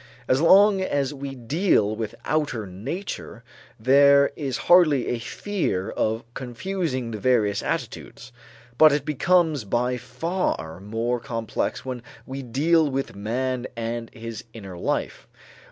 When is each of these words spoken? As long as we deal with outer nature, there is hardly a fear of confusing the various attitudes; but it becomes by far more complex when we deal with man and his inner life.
As 0.27 0.41
long 0.41 0.81
as 0.81 1.13
we 1.13 1.35
deal 1.35 1.95
with 1.95 2.15
outer 2.25 2.65
nature, 2.65 3.43
there 3.79 4.31
is 4.35 4.57
hardly 4.65 5.09
a 5.09 5.19
fear 5.19 5.91
of 5.91 6.23
confusing 6.33 7.11
the 7.11 7.19
various 7.19 7.61
attitudes; 7.61 8.31
but 8.79 8.91
it 8.91 9.05
becomes 9.05 9.63
by 9.63 9.97
far 9.97 10.79
more 10.79 11.19
complex 11.19 11.85
when 11.85 12.01
we 12.25 12.41
deal 12.41 12.89
with 12.89 13.15
man 13.15 13.67
and 13.77 14.09
his 14.11 14.43
inner 14.55 14.75
life. 14.75 15.27